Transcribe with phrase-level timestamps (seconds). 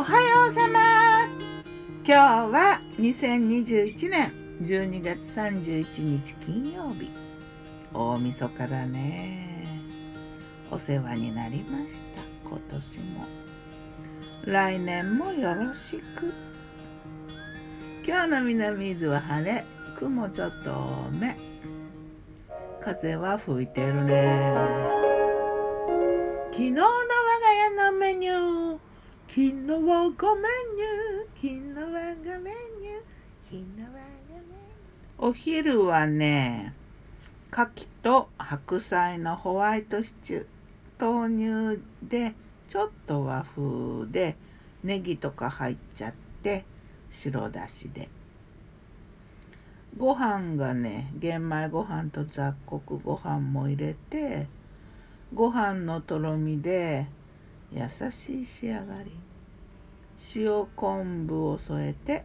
[0.00, 0.80] おはようさま。
[2.06, 4.32] 今日は2021年
[4.62, 7.10] 12月31日金曜日。
[7.92, 9.82] 大晦日だね。
[10.70, 12.22] お世話になりました。
[12.48, 13.26] 今年も。
[14.46, 16.32] 来年もよろしく。
[18.02, 19.66] 今日の南伊豆は晴れ。
[19.98, 21.36] 雲ちょっと多め。
[22.80, 24.50] 風は吹いてるね。
[26.52, 26.86] 昨日の
[29.32, 33.02] 昨日ごメニュー昨日はごメニュー
[33.44, 33.90] 昨日は
[34.28, 36.74] ごメニューお昼はね
[37.52, 42.34] 牡蠣と白菜のホワイトシチュー豆乳で
[42.68, 44.36] ちょっと和風で
[44.82, 46.12] ネギとか入っちゃっ
[46.42, 46.64] て
[47.12, 48.08] 白だしで。
[49.96, 54.48] ご飯がね玄米ご飯と雑穀ご飯も入れて
[55.32, 57.06] ご飯のとろみで
[57.72, 59.12] 優しい仕上がり。
[60.34, 62.24] 塩昆布を添えて。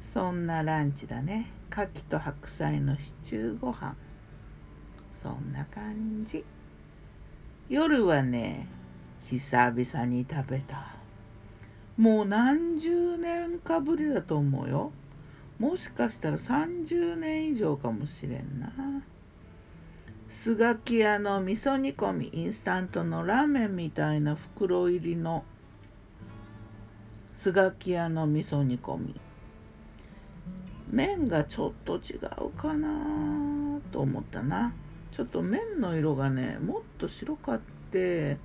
[0.00, 1.50] そんなランチだね。
[1.70, 3.94] 牡蠣と白菜のシチューご飯。
[5.22, 6.44] そんな感じ。
[7.68, 8.66] 夜はね
[9.28, 10.96] 久々に食べた。
[11.96, 14.90] もう何十年かぶりだと思うよ。
[15.58, 18.72] もしかしたら30年以上かもしれんな。
[20.30, 25.42] スガキ屋の味噌煮込みインスタントのラーメンみたいな袋入りの
[27.34, 29.20] スガキ屋の味噌煮込み。
[30.88, 34.72] 麺がちょっと違うかなと思ったな。
[35.10, 38.38] ちょっと麺の色がねもっと白かって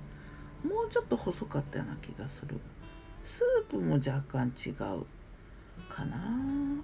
[0.64, 2.58] もうちょっと細かったような気がする。
[3.22, 4.74] スープも若干違う
[5.88, 6.18] かな。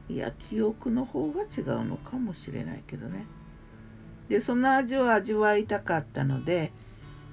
[0.08, 3.26] いや記憶の方が違うのかもしれないけどね。
[4.32, 6.72] でその味を味わいたかったので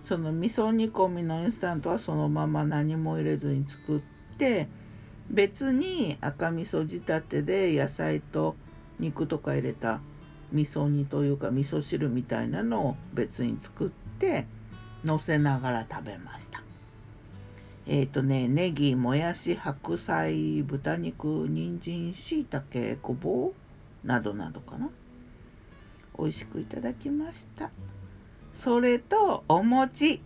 [0.05, 4.01] その味噌煮込みのインスタントはそのまま何も入れずに作っ
[4.37, 4.67] て
[5.29, 8.57] 別に赤味噌仕立てで野菜と
[8.99, 10.01] 肉とか入れた
[10.51, 14.45] 味噌煮というか味噌汁みたいなのを別に作って
[15.05, 16.61] のせながら食べました。
[17.87, 23.53] えっ、ー、とねネギもやし白菜豚肉人参しいたけごぼ
[24.03, 24.89] うなどなどかな。
[26.19, 27.71] 美味しくいただきました
[28.53, 30.21] それとお餅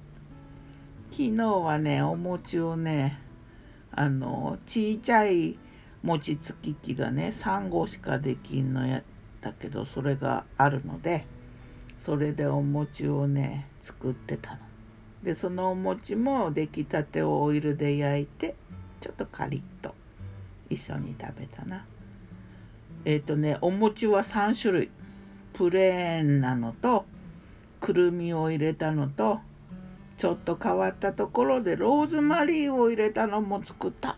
[1.11, 3.19] 昨日はねお餅をね
[3.91, 5.57] あのちいちゃい
[6.01, 9.03] 餅つき機がね3合しかできんのや
[9.41, 11.25] だけどそれがあるので
[11.99, 14.57] それでお餅をね作ってたの。
[15.23, 18.55] でそのお餅も出来たてをオイルで焼いて
[18.99, 19.95] ちょっとカリッと
[20.69, 21.85] 一緒に食べたな。
[23.05, 24.89] えっ、ー、とねお餅は3種類
[25.53, 27.05] プレーンなのと
[27.79, 29.39] くるみを入れたのと
[30.17, 34.17] ちょっと変わったところでローズマリーを入れたのも作った。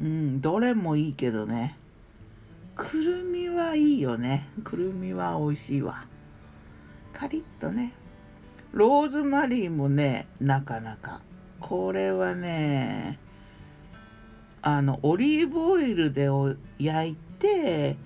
[0.00, 1.76] うんどれもいいけどね。
[2.76, 4.48] くるみはいいよね。
[4.64, 6.06] くるみは美味しいわ。
[7.12, 7.92] カリッとね。
[8.72, 11.20] ローズマリーもねなかなか。
[11.60, 13.20] これはね
[14.60, 16.28] あのオリーブオイルで
[16.78, 17.96] 焼いて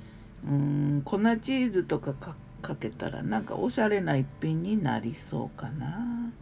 [0.47, 1.03] うん。
[1.05, 2.15] 粉チーズとか
[2.61, 6.33] かけたらなんかおしゃれな一品になりそうかな。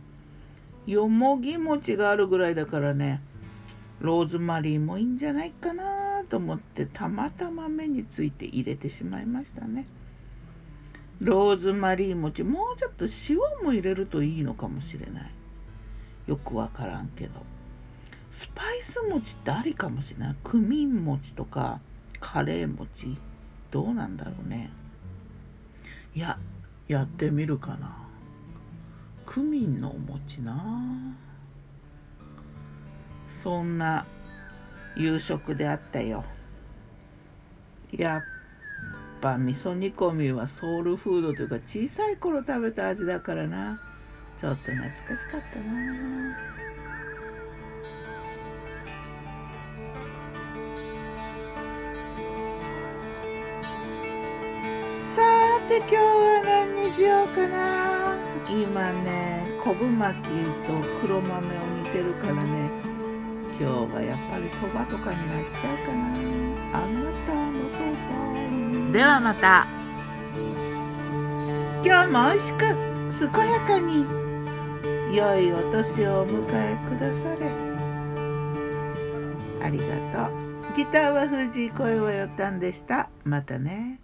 [0.87, 3.21] よもぎ餅があるぐらいだからね
[4.01, 9.87] ローズマリーもいいんじゃないかなと思ってたまたま目について入れてしまいましたね。
[11.21, 15.31] ローズマリー餅もうちょっと塩も入れるといいのかもしれない。
[16.27, 17.43] よくわからんけど。
[18.31, 20.37] スパイス餅ってありかもしれない。
[20.45, 21.81] クミン餅とか
[22.21, 23.17] カレー餅。
[23.77, 24.71] どうなんだろうね。
[26.15, 26.39] いや
[26.89, 27.95] やってみるかな。
[29.27, 31.15] クミンのお餅な。
[33.29, 34.07] そんな
[34.97, 36.25] 夕食であったよ。
[37.93, 38.23] やっ
[39.21, 43.79] ぱ味噌煮込みはソウルフードというか小さい頃食べた味だからな。
[44.41, 46.66] ちょっと懐かしかったな。
[59.77, 60.29] ね昆布巻き
[60.67, 62.71] と黒豆を煮てるからね。
[63.59, 66.09] 今日はやっぱりそばとかになっちゃうかな。
[66.73, 67.79] あなたのそ
[68.89, 69.67] ばではまた。
[71.85, 72.59] 今日も美味しく
[73.33, 74.07] 健やかに。
[75.15, 77.47] 良いお年をお迎えくだされ。
[79.65, 79.85] ありが
[80.29, 80.37] とう。
[80.77, 83.09] ギターは藤井声はよったんでした。
[83.25, 84.01] またね。